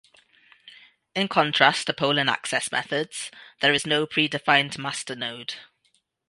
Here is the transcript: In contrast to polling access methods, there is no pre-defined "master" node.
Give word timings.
In 1.15 1.27
contrast 1.27 1.85
to 1.85 1.93
polling 1.93 2.27
access 2.27 2.71
methods, 2.71 3.29
there 3.59 3.71
is 3.71 3.85
no 3.85 4.07
pre-defined 4.07 4.79
"master" 4.79 5.15
node. 5.15 5.53